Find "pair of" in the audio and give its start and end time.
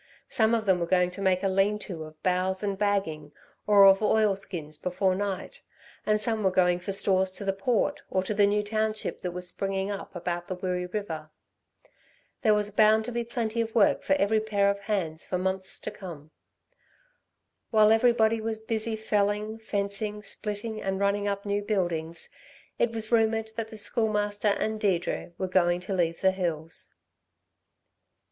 14.39-14.79